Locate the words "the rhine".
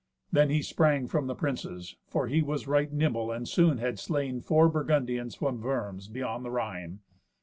6.43-7.01